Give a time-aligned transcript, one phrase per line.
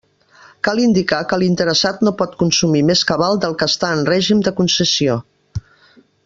[0.67, 4.55] Cal indicar que l'interessat no pot consumir més cabal del que està en règim de
[4.63, 5.21] concessió.